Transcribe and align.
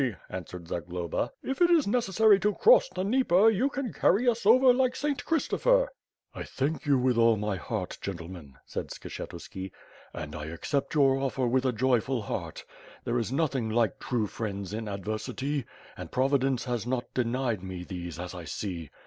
answered 0.31 0.67
Zagloba, 0.67 1.31
"If 1.43 1.61
it 1.61 1.69
is 1.69 1.85
necessary 1.85 2.39
to 2.39 2.55
cross 2.55 2.89
the 2.89 3.03
Dnieper, 3.03 3.51
you 3.51 3.69
can 3.69 3.93
carry 3.93 4.27
us 4.27 4.47
over 4.47 4.73
like 4.73 4.95
St. 4.95 5.23
Christopher." 5.25 5.89
"I 6.33 6.41
thank 6.41 6.87
you 6.87 6.97
with 6.97 7.19
all 7.19 7.37
my 7.37 7.55
heart, 7.55 7.99
gentlemen," 8.01 8.57
said 8.65 8.87
Skshe 8.89 9.27
tuski, 9.27 9.71
*'and 10.11 10.33
I 10.33 10.45
accept 10.45 10.95
your 10.95 11.17
offer 11.19 11.45
with 11.45 11.65
a 11.67 11.71
joyful 11.71 12.23
heart. 12.23 12.65
♦ 13.01 13.03
There 13.03 13.19
is 13.19 13.31
nothing 13.31 13.69
like 13.69 13.99
true 13.99 14.25
friends 14.25 14.73
in 14.73 14.87
adversity, 14.87 15.65
and 15.95 16.11
Providence 16.11 16.65
has 16.65 16.87
not 16.87 17.13
denied 17.13 17.61
me 17.61 17.83
these, 17.83 18.17
as 18.19 18.33
I 18.33 18.45
see. 18.45 18.89